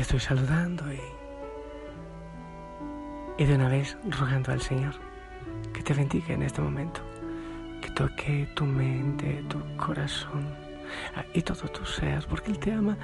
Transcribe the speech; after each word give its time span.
Estoy 0.00 0.20
saludando 0.20 0.84
y, 0.92 1.00
y 3.38 3.44
de 3.44 3.54
una 3.54 3.68
vez 3.68 3.96
rogando 4.08 4.52
al 4.52 4.60
Señor 4.60 4.94
que 5.72 5.82
te 5.82 5.94
bendiga 5.94 6.34
en 6.34 6.42
este 6.42 6.60
momento, 6.60 7.00
que 7.80 7.90
toque 7.90 8.48
tu 8.54 8.66
mente, 8.66 9.44
tu 9.48 9.58
corazón 9.76 10.54
ah, 11.16 11.24
y 11.34 11.42
todo 11.42 11.68
tu 11.68 11.84
ser, 11.84 12.26
porque 12.28 12.50
Él 12.50 12.58
te 12.58 12.72
ama 12.72 12.96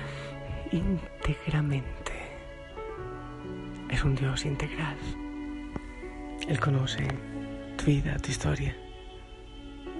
íntegramente. 0.72 2.12
Es 3.88 4.02
un 4.04 4.14
Dios 4.14 4.44
integral. 4.44 4.96
Él 6.48 6.60
conoce 6.60 7.06
tu 7.76 7.84
vida, 7.86 8.16
tu 8.18 8.30
historia 8.30 8.74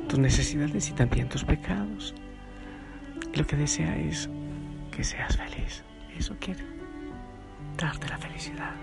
tus 0.06 0.18
necesidades 0.18 0.88
y 0.90 0.92
también 0.92 1.28
tus 1.28 1.44
pecados. 1.44 2.14
Lo 3.34 3.46
que 3.46 3.56
desea 3.56 3.96
es 3.98 4.28
que 4.90 5.04
seas 5.04 5.36
feliz. 5.36 5.82
Eso 6.16 6.36
quiere. 6.38 6.75
Darte 7.76 8.08
la 8.08 8.18
felicidad. 8.18 8.74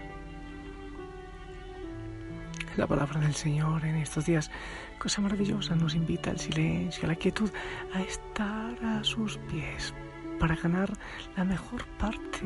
La 2.76 2.88
palabra 2.88 3.20
del 3.20 3.36
Señor 3.36 3.86
en 3.86 3.96
estos 3.98 4.26
días, 4.26 4.50
cosa 4.98 5.22
maravillosa, 5.22 5.76
nos 5.76 5.94
invita 5.96 6.32
al 6.32 6.40
silencio, 6.40 7.06
a 7.06 7.08
la 7.08 7.16
quietud, 7.16 7.52
a 7.94 8.02
estar 8.02 8.84
a 8.84 9.04
sus 9.04 9.38
pies 9.38 9.94
para 10.40 10.56
ganar 10.56 10.92
la 11.38 11.44
mejor 11.44 11.86
parte. 11.98 12.42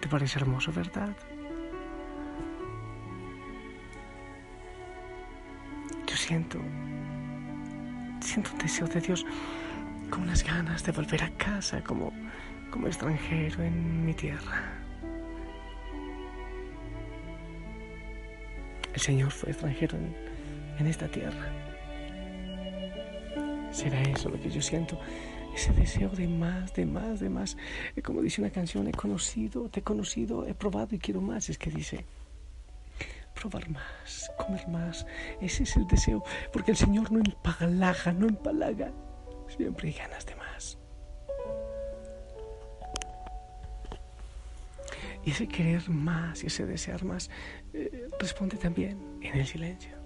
¿Te 0.00 0.08
parece 0.08 0.38
hermoso, 0.38 0.72
verdad? 0.72 1.16
Yo 6.06 6.16
siento 6.16 6.58
siento 8.20 8.52
un 8.52 8.58
deseo 8.58 8.86
de 8.86 9.00
Dios, 9.00 9.26
como 10.10 10.24
unas 10.24 10.44
ganas 10.44 10.84
de 10.84 10.92
volver 10.92 11.22
a 11.24 11.30
casa 11.30 11.82
como, 11.82 12.12
como 12.70 12.86
extranjero 12.86 13.62
en 13.62 14.04
mi 14.04 14.14
tierra. 14.14 14.89
El 19.00 19.06
Señor 19.06 19.30
fue 19.30 19.48
extranjero 19.48 19.96
en, 19.96 20.14
en 20.78 20.86
esta 20.86 21.08
tierra. 21.08 21.50
¿Será 23.72 23.98
eso 24.02 24.28
lo 24.28 24.38
que 24.38 24.50
yo 24.50 24.60
siento? 24.60 25.00
Ese 25.54 25.72
deseo 25.72 26.10
de 26.10 26.28
más, 26.28 26.74
de 26.74 26.84
más, 26.84 27.18
de 27.18 27.30
más. 27.30 27.56
Como 28.04 28.20
dice 28.20 28.42
una 28.42 28.50
canción, 28.50 28.86
he 28.88 28.92
conocido, 28.92 29.70
te 29.70 29.80
he 29.80 29.82
conocido, 29.82 30.46
he 30.46 30.52
probado 30.52 30.94
y 30.94 30.98
quiero 30.98 31.22
más. 31.22 31.48
Es 31.48 31.56
que 31.56 31.70
dice, 31.70 32.04
probar 33.34 33.70
más, 33.70 34.30
comer 34.36 34.68
más. 34.68 35.06
Ese 35.40 35.62
es 35.62 35.78
el 35.78 35.86
deseo, 35.86 36.22
porque 36.52 36.72
el 36.72 36.76
Señor 36.76 37.10
no 37.10 37.20
empalaga, 37.20 38.12
no 38.12 38.28
empalaga. 38.28 38.92
Siempre 39.48 39.88
hay 39.88 39.94
ganas 39.94 40.26
de 40.26 40.36
más. 40.36 40.39
Y 45.24 45.32
ese 45.32 45.46
querer 45.46 45.88
más 45.90 46.42
y 46.42 46.46
ese 46.46 46.66
desear 46.66 47.04
más 47.04 47.30
eh, 47.72 48.08
responde 48.18 48.56
también 48.56 48.98
en 49.20 49.38
el 49.38 49.46
silencio. 49.46 49.98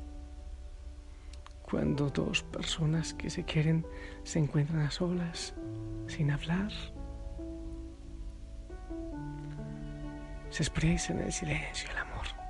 Cuando 1.63 2.11
dos 2.11 2.43
personas 2.43 3.15
que 3.15 3.31
se 3.31 3.45
quieren 3.45 3.87
se 4.23 4.39
encuentran 4.39 4.81
a 4.81 4.91
solas, 4.91 5.55
sin 6.07 6.31
hablar, 6.31 6.71
se 10.51 10.63
expresa 10.63 11.13
en 11.13 11.21
el 11.21 11.33
silencio 11.33 11.91
el 11.91 11.99
amor 11.99 12.45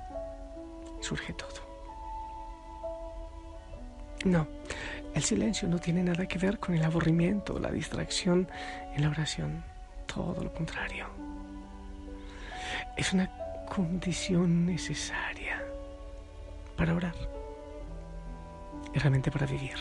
surge 1.05 1.33
todo. 1.33 1.61
No, 4.25 4.47
el 5.13 5.21
silencio 5.21 5.67
no 5.67 5.77
tiene 5.77 6.03
nada 6.03 6.25
que 6.27 6.39
ver 6.39 6.57
con 6.57 6.73
el 6.73 6.83
aburrimiento, 6.83 7.59
la 7.59 7.71
distracción 7.71 8.47
en 8.95 9.03
la 9.03 9.09
oración. 9.09 9.63
Todo 10.07 10.43
lo 10.43 10.51
contrario. 10.51 11.24
Es 12.97 13.13
una 13.13 13.29
condición 13.65 14.65
necesaria 14.65 15.61
para 16.77 16.95
orar 16.95 17.15
y 18.93 18.99
realmente 18.99 19.31
para 19.31 19.45
vivir. 19.45 19.75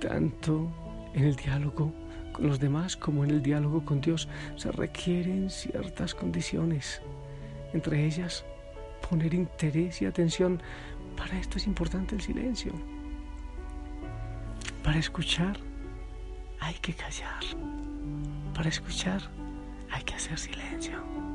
Tanto 0.00 0.68
en 1.14 1.24
el 1.24 1.36
diálogo 1.36 1.92
con 2.32 2.48
los 2.48 2.58
demás 2.58 2.96
como 2.96 3.24
en 3.24 3.30
el 3.30 3.42
diálogo 3.42 3.84
con 3.84 4.00
Dios 4.00 4.28
se 4.56 4.72
requieren 4.72 5.48
ciertas 5.48 6.14
condiciones, 6.14 7.00
entre 7.72 8.04
ellas 8.04 8.44
poner 9.08 9.32
interés 9.32 10.02
y 10.02 10.06
atención. 10.06 10.60
Para 11.16 11.38
esto 11.38 11.58
es 11.58 11.66
importante 11.68 12.16
el 12.16 12.20
silencio. 12.20 12.72
Para 14.82 14.98
escuchar 14.98 15.56
hay 16.60 16.74
que 16.74 16.92
callar. 16.92 17.44
Para 18.54 18.68
escuchar 18.68 19.20
hay 19.92 20.02
que 20.02 20.14
hacer 20.14 20.36
silencio. 20.36 21.33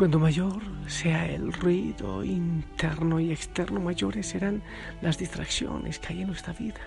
Cuando 0.00 0.18
mayor 0.18 0.62
sea 0.86 1.26
el 1.26 1.52
ruido 1.52 2.24
interno 2.24 3.20
y 3.20 3.32
externo, 3.32 3.80
mayores 3.80 4.28
serán 4.28 4.62
las 5.02 5.18
distracciones 5.18 5.98
que 5.98 6.14
hay 6.14 6.22
en 6.22 6.28
nuestra 6.28 6.54
vida. 6.54 6.80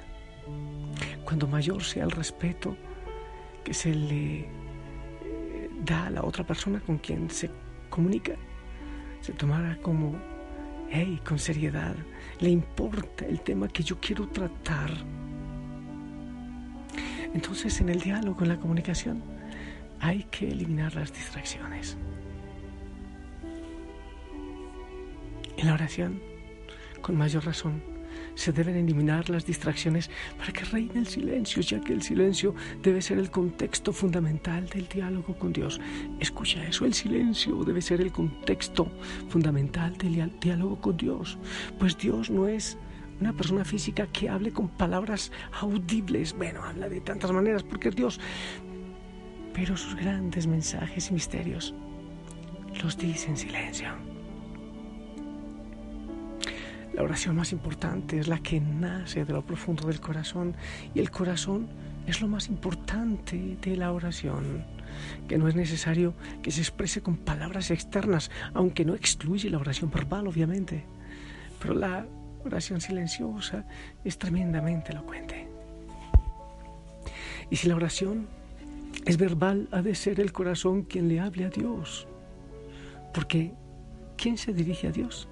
Cuando 1.24 1.48
mayor 1.48 1.84
sea 1.84 2.06
el 2.06 2.10
respeto 2.10 2.76
que 3.64 3.72
se 3.72 3.94
le 3.94 4.40
eh, 4.40 5.70
da 5.86 6.08
a 6.08 6.10
la 6.10 6.24
otra 6.24 6.44
persona 6.44 6.80
con 6.80 6.98
quien 6.98 7.30
se 7.30 7.52
comunica, 7.92 8.34
se 9.22 9.34
tomara 9.34 9.78
como, 9.78 10.16
hey, 10.90 11.22
con 11.24 11.38
seriedad, 11.38 11.96
le 12.40 12.50
importa 12.50 13.28
el 13.28 13.42
tema 13.42 13.68
que 13.68 13.84
yo 13.84 14.00
quiero 14.00 14.28
tratar. 14.30 14.90
Entonces 17.32 17.80
en 17.80 17.90
el 17.90 18.02
diálogo, 18.02 18.42
en 18.42 18.50
la 18.50 18.60
comunicación, 18.60 19.22
hay 20.00 20.24
que 20.32 20.50
eliminar 20.50 20.96
las 20.96 21.14
distracciones. 21.14 21.96
En 25.58 25.68
la 25.68 25.74
oración, 25.74 26.22
con 27.02 27.18
mayor 27.18 27.46
razón, 27.46 27.82
se 28.36 28.52
deben 28.52 28.76
eliminar 28.76 29.30
las 29.30 29.46
distracciones 29.46 30.10
para 30.38 30.52
que 30.52 30.66
reine 30.66 31.00
el 31.00 31.08
silencio, 31.08 31.62
ya 31.62 31.80
que 31.80 31.94
el 31.94 32.02
silencio 32.02 32.56
debe 32.82 33.02
ser 33.02 33.20
el 33.20 33.30
contexto 33.30 33.94
fundamental 33.94 34.68
del 34.70 34.88
diálogo 34.88 35.38
con 35.38 35.54
Dios. 35.54 35.80
Escucha 36.20 36.66
eso, 36.66 36.86
el 36.86 36.94
silencio 36.94 37.64
debe 37.64 37.82
ser 37.82 38.02
el 38.02 38.12
contexto 38.12 38.92
fundamental 39.30 39.96
del 39.98 40.32
diálogo 40.40 40.80
con 40.82 40.98
Dios, 40.98 41.38
pues 41.80 41.98
Dios 41.98 42.30
no 42.30 42.48
es 42.48 42.78
una 43.20 43.34
persona 43.34 43.64
física 43.64 44.08
que 44.08 44.28
hable 44.28 44.52
con 44.52 44.68
palabras 44.68 45.32
audibles. 45.62 46.34
Bueno, 46.34 46.64
habla 46.64 46.90
de 46.90 47.00
tantas 47.00 47.32
maneras 47.32 47.64
porque 47.64 47.90
es 47.90 47.96
Dios, 47.96 48.20
pero 49.54 49.78
sus 49.78 49.96
grandes 49.96 50.48
mensajes 50.48 51.10
y 51.10 51.14
misterios 51.14 51.74
los 52.82 52.98
dice 52.98 53.30
en 53.30 53.38
silencio. 53.38 54.13
La 56.94 57.02
oración 57.02 57.36
más 57.36 57.52
importante 57.52 58.20
es 58.20 58.28
la 58.28 58.38
que 58.38 58.62
nace 58.62 59.26
de 59.26 59.34
lo 59.34 59.44
profundo 59.44 59.88
del 59.88 60.00
corazón 60.00 60.56
y 60.94 61.00
el 61.00 61.10
corazón 61.10 61.68
es 62.06 62.22
lo 62.22 62.28
más 62.28 62.50
importante 62.50 63.58
de 63.60 63.76
la 63.76 63.92
oración, 63.92 64.64
que 65.28 65.40
no 65.40 65.48
es 65.48 65.56
necesario 65.56 66.14
que 66.44 66.52
se 66.52 66.62
exprese 66.62 67.02
con 67.02 67.18
palabras 67.18 67.72
externas, 67.72 68.30
aunque 68.54 68.86
no 68.86 68.94
excluye 68.94 69.50
la 69.50 69.58
oración 69.58 69.90
verbal, 69.90 70.28
obviamente. 70.28 70.84
Pero 71.60 71.74
la 71.74 72.06
oración 72.46 72.80
silenciosa 72.80 73.66
es 74.04 74.20
tremendamente 74.20 74.92
elocuente. 74.92 75.48
Y 77.50 77.56
si 77.56 77.68
la 77.70 77.76
oración 77.76 78.28
es 79.06 79.18
verbal, 79.18 79.68
ha 79.72 79.82
de 79.82 79.96
ser 79.96 80.20
el 80.20 80.32
corazón 80.32 80.84
quien 80.84 81.08
le 81.08 81.20
hable 81.20 81.46
a 81.46 81.50
Dios. 81.50 82.08
Porque, 83.14 83.52
¿quién 84.16 84.38
se 84.38 84.54
dirige 84.54 84.88
a 84.88 84.92
Dios? 84.92 85.28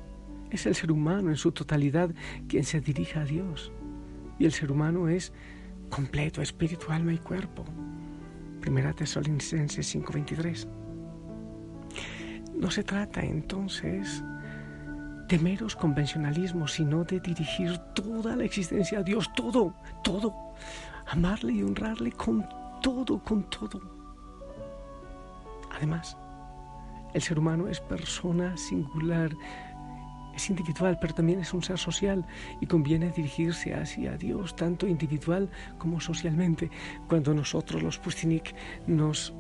Es 0.52 0.66
el 0.66 0.76
ser 0.76 0.92
humano 0.92 1.30
en 1.30 1.38
su 1.38 1.52
totalidad 1.52 2.14
quien 2.48 2.64
se 2.64 2.82
dirige 2.82 3.20
a 3.20 3.24
Dios. 3.24 3.72
Y 4.38 4.46
el 4.46 4.52
ser 4.52 4.72
humano 4.72 5.08
es 5.08 5.32
completo, 5.90 6.42
espíritu, 6.42 6.92
alma 6.92 7.14
y 7.14 7.18
cuerpo. 7.18 7.64
Primera 8.60 8.94
Tesalonicenses 8.94 9.88
5:23. 9.88 10.68
No 12.56 12.70
se 12.70 12.84
trata 12.84 13.22
entonces 13.22 14.24
de 15.28 15.40
meros 15.40 15.76
convencionalismos, 15.76 16.74
sino 16.74 17.06
de 17.06 17.22
dirigir 17.22 17.78
toda 17.96 18.36
la 18.36 18.44
existencia 18.44 19.00
a 19.00 19.04
Dios, 19.04 19.32
todo, 19.34 19.74
todo, 20.04 20.36
amarle 21.08 21.54
y 21.54 21.64
honrarle 21.64 22.12
con 22.12 22.46
todo, 22.82 23.24
con 23.24 23.50
todo. 23.50 23.80
Además, 25.74 26.18
el 27.14 27.22
ser 27.22 27.40
humano 27.40 27.68
es 27.68 27.80
persona 27.80 28.56
singular, 28.58 29.32
individual, 30.50 30.98
pero 31.00 31.14
también 31.14 31.40
es 31.40 31.54
un 31.54 31.64
ser 31.64 31.78
social 31.78 32.26
y 32.60 32.66
conviene 32.66 33.12
dirigirse 33.12 33.74
hacia 33.74 34.18
Dios, 34.18 34.56
tanto 34.56 34.88
individual 34.88 35.50
como 35.78 36.00
socialmente. 36.00 36.70
Cuando 37.08 37.34
nosotros 37.34 37.84
los 37.84 37.98
Pustinik 37.98 38.56
nos 38.88 39.34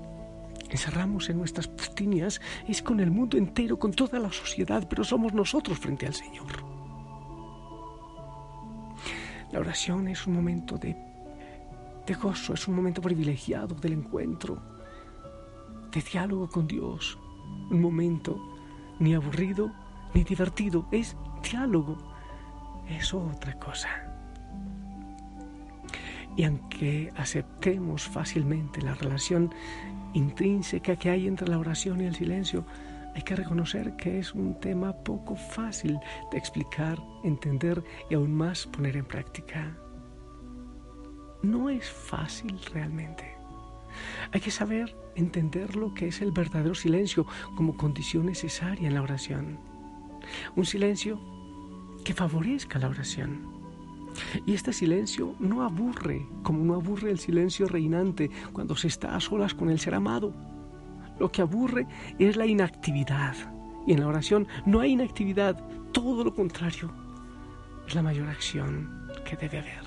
encerramos 0.69 1.29
en 1.29 1.37
nuestras 1.37 1.67
pustinias, 1.67 2.41
es 2.67 2.81
con 2.81 2.99
el 2.99 3.11
mundo 3.11 3.37
entero, 3.37 3.77
con 3.77 3.91
toda 3.91 4.19
la 4.19 4.31
sociedad, 4.31 4.87
pero 4.89 5.03
somos 5.03 5.33
nosotros 5.33 5.77
frente 5.79 6.07
al 6.07 6.13
Señor. 6.13 6.63
La 9.51 9.59
oración 9.59 10.07
es 10.07 10.25
un 10.27 10.33
momento 10.33 10.77
de, 10.77 10.95
de 12.07 12.13
gozo, 12.13 12.53
es 12.53 12.67
un 12.67 12.75
momento 12.75 13.01
privilegiado 13.01 13.75
del 13.75 13.93
encuentro, 13.93 14.61
de 15.91 16.01
diálogo 16.01 16.49
con 16.49 16.67
Dios, 16.67 17.17
un 17.69 17.81
momento 17.81 18.39
ni 18.99 19.13
aburrido 19.13 19.71
ni 20.13 20.23
divertido, 20.23 20.87
es 20.91 21.15
diálogo, 21.43 21.97
es 22.89 23.13
otra 23.13 23.57
cosa. 23.59 23.89
Y 26.35 26.45
aunque 26.45 27.11
aceptemos 27.17 28.03
fácilmente 28.03 28.81
la 28.81 28.93
relación 28.93 29.53
intrínseca 30.13 30.95
que 30.95 31.09
hay 31.09 31.27
entre 31.27 31.47
la 31.47 31.59
oración 31.59 32.01
y 32.01 32.05
el 32.05 32.15
silencio, 32.15 32.65
hay 33.13 33.21
que 33.23 33.35
reconocer 33.35 33.95
que 33.97 34.19
es 34.19 34.33
un 34.33 34.59
tema 34.59 34.93
poco 34.93 35.35
fácil 35.35 35.99
de 36.31 36.37
explicar, 36.37 36.97
entender 37.23 37.83
y 38.09 38.15
aún 38.15 38.33
más 38.33 38.65
poner 38.67 38.95
en 38.95 39.05
práctica. 39.05 39.77
No 41.43 41.69
es 41.69 41.89
fácil 41.89 42.59
realmente. 42.73 43.35
Hay 44.31 44.39
que 44.39 44.51
saber 44.51 44.95
entender 45.15 45.75
lo 45.75 45.93
que 45.93 46.07
es 46.07 46.21
el 46.21 46.31
verdadero 46.31 46.75
silencio 46.75 47.25
como 47.57 47.75
condición 47.75 48.27
necesaria 48.27 48.87
en 48.87 48.93
la 48.93 49.01
oración. 49.01 49.70
Un 50.55 50.65
silencio 50.65 51.19
que 52.03 52.13
favorezca 52.13 52.79
la 52.79 52.89
oración. 52.89 53.51
Y 54.45 54.53
este 54.53 54.73
silencio 54.73 55.35
no 55.39 55.63
aburre, 55.63 56.25
como 56.43 56.63
no 56.63 56.75
aburre 56.75 57.11
el 57.11 57.19
silencio 57.19 57.67
reinante 57.67 58.29
cuando 58.51 58.75
se 58.75 58.87
está 58.87 59.15
a 59.15 59.19
solas 59.19 59.53
con 59.53 59.69
el 59.69 59.79
ser 59.79 59.95
amado. 59.95 60.33
Lo 61.19 61.31
que 61.31 61.41
aburre 61.41 61.87
es 62.19 62.35
la 62.35 62.45
inactividad. 62.45 63.35
Y 63.85 63.93
en 63.93 64.01
la 64.01 64.07
oración 64.07 64.47
no 64.65 64.79
hay 64.79 64.91
inactividad, 64.91 65.63
todo 65.91 66.23
lo 66.23 66.33
contrario. 66.33 66.91
Es 67.87 67.95
la 67.95 68.01
mayor 68.01 68.27
acción 68.27 68.89
que 69.25 69.35
debe 69.35 69.59
haber. 69.59 69.83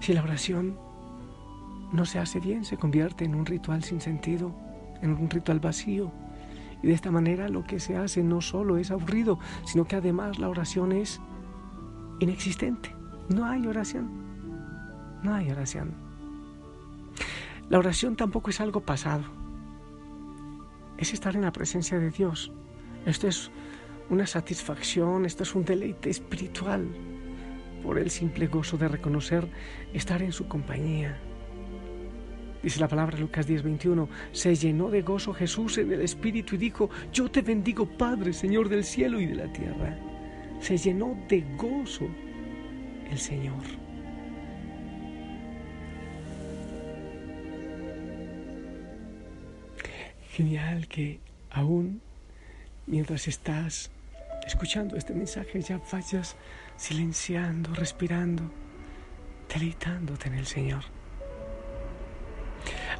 Si 0.00 0.12
la 0.12 0.22
oración 0.22 0.78
no 1.92 2.04
se 2.04 2.18
hace 2.18 2.40
bien, 2.40 2.64
se 2.64 2.76
convierte 2.76 3.24
en 3.24 3.34
un 3.34 3.46
ritual 3.46 3.82
sin 3.82 4.00
sentido, 4.00 4.54
en 5.02 5.12
un 5.12 5.28
ritual 5.28 5.60
vacío, 5.60 6.12
y 6.82 6.88
de 6.88 6.94
esta 6.94 7.10
manera 7.10 7.48
lo 7.48 7.64
que 7.64 7.80
se 7.80 7.96
hace 7.96 8.22
no 8.22 8.40
solo 8.40 8.78
es 8.78 8.90
aburrido, 8.90 9.38
sino 9.64 9.84
que 9.84 9.96
además 9.96 10.38
la 10.38 10.48
oración 10.48 10.92
es 10.92 11.20
inexistente. 12.20 12.94
No 13.28 13.46
hay 13.46 13.66
oración. 13.66 14.10
No 15.22 15.34
hay 15.34 15.50
oración. 15.50 15.92
La 17.68 17.78
oración 17.78 18.16
tampoco 18.16 18.50
es 18.50 18.60
algo 18.60 18.80
pasado. 18.80 19.24
Es 20.96 21.12
estar 21.12 21.36
en 21.36 21.42
la 21.42 21.52
presencia 21.52 21.98
de 21.98 22.10
Dios. 22.10 22.52
Esto 23.06 23.28
es 23.28 23.50
una 24.08 24.26
satisfacción, 24.26 25.24
esto 25.24 25.44
es 25.44 25.54
un 25.54 25.64
deleite 25.64 26.10
espiritual 26.10 26.88
por 27.82 27.98
el 27.98 28.10
simple 28.10 28.46
gozo 28.46 28.76
de 28.76 28.88
reconocer 28.88 29.48
estar 29.92 30.22
en 30.22 30.32
su 30.32 30.48
compañía 30.48 31.18
Dice 32.62 32.78
la 32.78 32.88
palabra 32.88 33.16
Lucas 33.18 33.46
10:21, 33.46 34.08
se 34.32 34.54
llenó 34.54 34.90
de 34.90 35.02
gozo 35.02 35.32
Jesús 35.32 35.78
en 35.78 35.92
el 35.92 36.02
Espíritu 36.02 36.56
y 36.56 36.58
dijo, 36.58 36.90
yo 37.12 37.30
te 37.30 37.40
bendigo 37.40 37.86
Padre, 37.86 38.32
Señor 38.32 38.68
del 38.68 38.84
cielo 38.84 39.18
y 39.18 39.26
de 39.26 39.34
la 39.34 39.52
tierra. 39.52 39.98
Se 40.60 40.76
llenó 40.76 41.16
de 41.28 41.42
gozo 41.56 42.08
el 43.10 43.18
Señor. 43.18 43.62
Genial 50.32 50.86
que 50.86 51.20
aún 51.50 52.02
mientras 52.86 53.26
estás 53.26 53.90
escuchando 54.46 54.96
este 54.96 55.14
mensaje 55.14 55.60
ya 55.60 55.80
vayas 55.90 56.36
silenciando, 56.76 57.74
respirando, 57.74 58.42
deleitándote 59.52 60.28
en 60.28 60.34
el 60.34 60.46
Señor. 60.46 60.99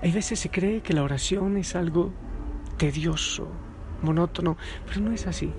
Hay 0.03 0.13
veces 0.13 0.39
se 0.39 0.51
cree 0.51 0.81
que 0.81 0.95
la 0.95 1.03
oración 1.03 1.57
es 1.59 1.77
algo 1.77 2.13
tedioso, 2.79 3.49
monótono, 4.03 4.57
pero 4.87 5.01
no 5.01 5.13
es 5.13 5.27
así. 5.27 5.53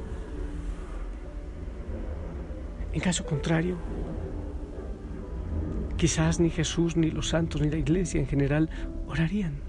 En 2.91 2.99
caso 2.99 3.25
contrario, 3.25 3.77
quizás 5.95 6.39
ni 6.39 6.49
Jesús, 6.49 6.97
ni 6.97 7.11
los 7.11 7.29
santos, 7.29 7.62
ni 7.62 7.69
la 7.69 7.77
iglesia 7.77 8.19
en 8.19 8.27
general 8.27 8.69
orarían. 9.07 9.60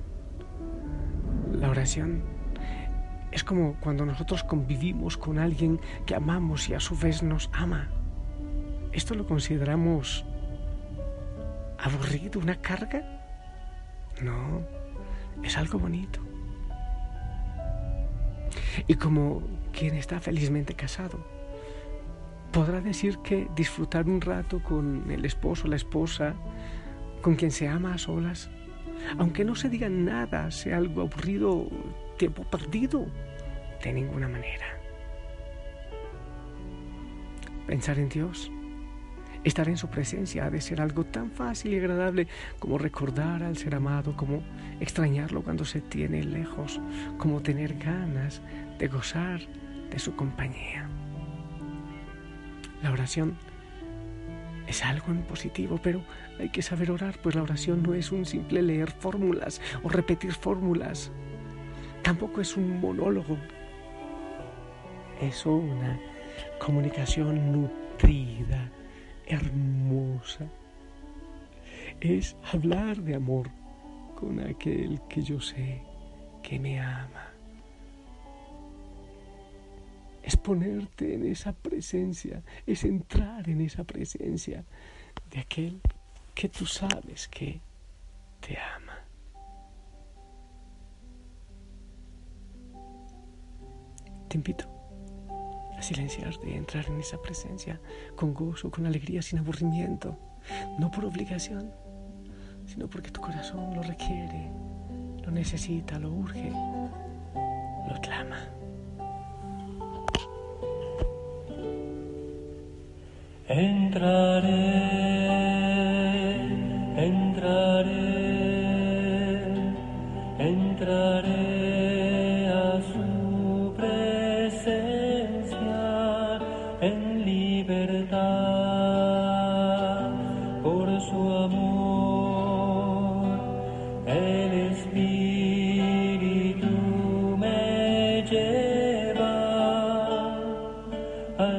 La 1.52 1.68
oración 1.68 2.22
es 3.30 3.44
como 3.44 3.74
cuando 3.80 4.06
nosotros 4.06 4.42
convivimos 4.42 5.18
con 5.18 5.38
alguien 5.38 5.80
que 6.06 6.14
amamos 6.14 6.68
y 6.70 6.74
a 6.74 6.80
su 6.80 6.96
vez 6.96 7.22
nos 7.22 7.50
ama. 7.52 7.90
¿Esto 8.92 9.14
lo 9.14 9.26
consideramos 9.26 10.24
aburrido, 11.78 12.40
una 12.40 12.56
carga? 12.56 13.21
No, 14.22 14.62
es 15.42 15.56
algo 15.56 15.78
bonito. 15.78 16.20
Y 18.86 18.94
como 18.94 19.42
quien 19.72 19.94
está 19.96 20.20
felizmente 20.20 20.74
casado, 20.74 21.24
podrá 22.52 22.80
decir 22.80 23.18
que 23.18 23.48
disfrutar 23.56 24.06
un 24.06 24.20
rato 24.20 24.62
con 24.62 25.10
el 25.10 25.24
esposo, 25.24 25.66
la 25.68 25.76
esposa, 25.76 26.34
con 27.20 27.34
quien 27.34 27.50
se 27.50 27.68
ama 27.68 27.94
a 27.94 27.98
solas, 27.98 28.50
aunque 29.18 29.44
no 29.44 29.54
se 29.54 29.68
diga 29.68 29.88
nada, 29.88 30.50
sea 30.50 30.76
algo 30.76 31.02
aburrido, 31.02 31.68
tiempo 32.18 32.44
perdido, 32.44 33.06
de 33.82 33.92
ninguna 33.92 34.28
manera. 34.28 34.66
Pensar 37.66 37.98
en 37.98 38.08
Dios 38.08 38.50
Estar 39.44 39.68
en 39.68 39.76
su 39.76 39.88
presencia 39.88 40.46
ha 40.46 40.50
de 40.50 40.60
ser 40.60 40.80
algo 40.80 41.04
tan 41.04 41.32
fácil 41.32 41.74
y 41.74 41.78
agradable 41.78 42.28
como 42.60 42.78
recordar 42.78 43.42
al 43.42 43.56
ser 43.56 43.74
amado, 43.74 44.16
como 44.16 44.40
extrañarlo 44.78 45.42
cuando 45.42 45.64
se 45.64 45.80
tiene 45.80 46.22
lejos, 46.22 46.80
como 47.18 47.42
tener 47.42 47.76
ganas 47.76 48.40
de 48.78 48.86
gozar 48.86 49.40
de 49.90 49.98
su 49.98 50.14
compañía. 50.14 50.88
La 52.84 52.92
oración 52.92 53.36
es 54.68 54.84
algo 54.84 55.08
en 55.08 55.22
positivo, 55.22 55.80
pero 55.82 56.04
hay 56.38 56.50
que 56.50 56.62
saber 56.62 56.92
orar, 56.92 57.18
pues 57.20 57.34
la 57.34 57.42
oración 57.42 57.82
no 57.82 57.94
es 57.94 58.12
un 58.12 58.24
simple 58.24 58.62
leer 58.62 58.92
fórmulas 58.92 59.60
o 59.82 59.88
repetir 59.88 60.32
fórmulas. 60.34 61.10
Tampoco 62.02 62.40
es 62.40 62.56
un 62.56 62.80
monólogo. 62.80 63.36
Es 65.20 65.44
una 65.46 65.98
comunicación 66.60 67.52
nutrida 67.52 68.70
hermosa 69.34 70.46
es 72.00 72.36
hablar 72.52 72.96
de 73.02 73.14
amor 73.14 73.48
con 74.18 74.40
aquel 74.40 75.00
que 75.08 75.22
yo 75.22 75.40
sé 75.40 75.82
que 76.42 76.58
me 76.58 76.80
ama. 76.80 77.32
es 80.22 80.36
ponerte 80.36 81.14
en 81.14 81.26
esa 81.26 81.52
presencia, 81.52 82.42
es 82.66 82.84
entrar 82.84 83.48
en 83.48 83.60
esa 83.60 83.84
presencia 83.84 84.64
de 85.30 85.40
aquel 85.40 85.80
que 86.34 86.48
tú 86.48 86.64
sabes 86.64 87.28
que 87.28 87.60
te 88.40 88.56
ama. 88.56 88.98
Te 94.28 94.36
invito 94.36 94.81
silenciarte 95.82 96.56
entrar 96.56 96.86
en 96.86 97.00
esa 97.00 97.20
presencia 97.20 97.80
con 98.16 98.32
gozo, 98.34 98.70
con 98.70 98.86
alegría, 98.86 99.22
sin 99.22 99.38
aburrimiento, 99.38 100.16
no 100.78 100.90
por 100.90 101.04
obligación, 101.04 101.72
sino 102.66 102.88
porque 102.88 103.10
tu 103.10 103.20
corazón 103.20 103.74
lo 103.74 103.82
requiere, 103.82 104.50
lo 105.24 105.30
necesita, 105.30 105.98
lo 105.98 106.10
urge, 106.12 106.50
lo 106.50 108.00
clama. 108.00 108.38
Entraré. 113.48 115.31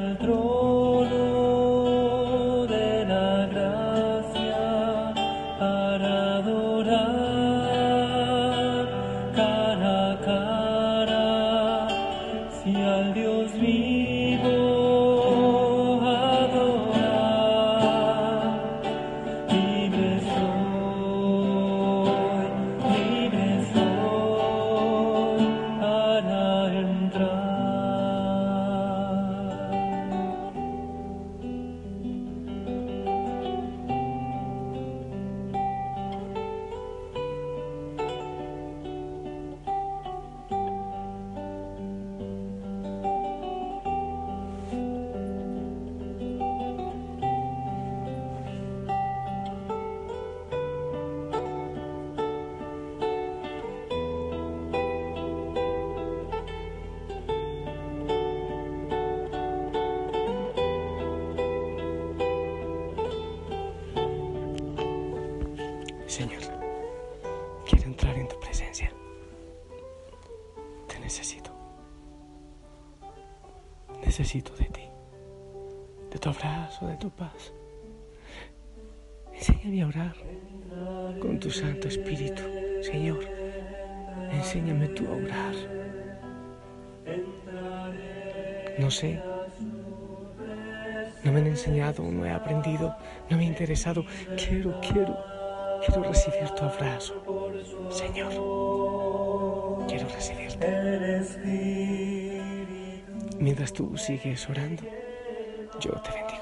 dentro 0.04 0.53
Señor, 66.14 66.42
quiero 67.68 67.86
entrar 67.86 68.16
en 68.16 68.28
tu 68.28 68.38
presencia. 68.38 68.88
Te 70.86 71.00
necesito. 71.00 71.50
Necesito 74.00 74.54
de 74.54 74.66
ti, 74.66 74.82
de 76.12 76.18
tu 76.20 76.28
abrazo, 76.28 76.86
de 76.86 76.96
tu 76.98 77.10
paz. 77.10 77.52
Enséñame 79.32 79.82
a 79.82 79.88
orar 79.88 80.14
con 81.20 81.40
tu 81.40 81.50
Santo 81.50 81.88
Espíritu, 81.88 82.42
Señor. 82.80 83.24
Enséñame 84.30 84.86
tú 84.90 85.08
a 85.08 85.16
orar. 85.16 85.54
No 88.78 88.88
sé, 88.88 89.20
no 91.24 91.32
me 91.32 91.40
han 91.40 91.46
enseñado, 91.48 92.04
no 92.04 92.24
he 92.24 92.30
aprendido, 92.30 92.94
no 93.28 93.36
me 93.36 93.42
he 93.42 93.46
interesado. 93.46 94.04
Quiero, 94.36 94.80
quiero 94.80 95.33
Quiero 95.86 96.02
recibir 96.02 96.48
tu 96.50 96.64
abrazo, 96.64 97.14
Señor. 97.90 98.30
Quiero 99.86 100.08
recibirte. 100.08 100.66
Mientras 103.38 103.72
tú 103.72 103.96
sigues 103.96 104.48
orando, 104.48 104.82
yo 105.80 105.90
te 106.02 106.10
bendigo. 106.12 106.40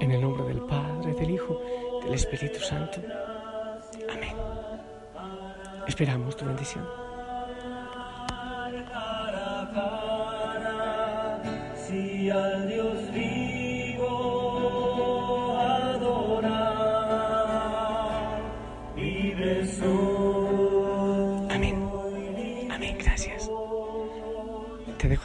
En 0.00 0.10
el 0.10 0.20
nombre 0.20 0.44
del 0.44 0.60
Padre, 0.62 1.14
del 1.14 1.30
Hijo, 1.30 1.60
del 2.04 2.14
Espíritu 2.14 2.60
Santo. 2.60 3.00
Amén. 4.12 4.36
Esperamos 5.86 6.36
tu 6.36 6.44
bendición. 6.44 6.86
Si 11.74 12.30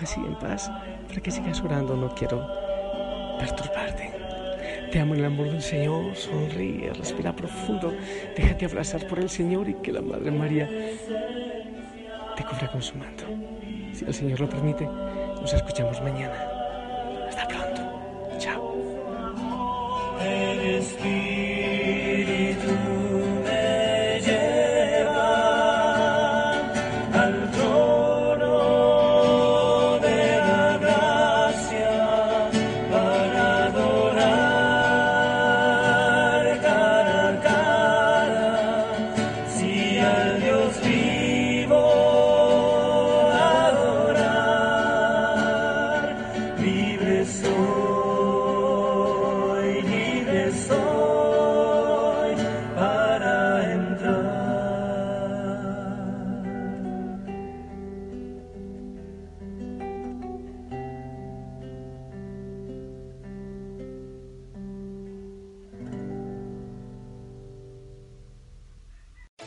así 0.03 0.20
en 0.20 0.36
paz 0.36 0.70
para 1.08 1.22
que 1.22 1.32
sigas 1.32 1.62
orando. 1.62 1.96
No 1.96 2.13
quiero 2.15 2.46
perturbarte. 3.39 4.12
Te 4.91 5.00
amo 5.00 5.13
en 5.13 5.20
el 5.20 5.25
amor 5.27 5.50
del 5.50 5.62
Señor. 5.62 6.15
Sonríe, 6.15 6.91
respira 6.94 7.36
profundo. 7.36 7.94
Déjate 8.36 8.65
abrazar 8.65 9.06
por 9.08 9.20
el 9.20 9.29
Señor 9.29 9.70
y 9.70 9.75
que 9.75 9.91
la 9.91 10.01
Madre 10.01 10.32
María 10.32 10.68
te 12.36 12.44
cubra 12.44 12.72
con 12.72 12.82
su 12.82 12.96
manto. 12.98 13.25
Si 13.94 14.06
el 14.06 14.13
Señor 14.13 14.39
lo 14.39 14.50
permite, 14.50 14.86
nos 14.86 15.53
escuchamos 15.53 16.01
mañana. 16.01 16.34
Hasta 17.27 17.48
pronto. 17.48 17.82
Chao. 18.39 18.75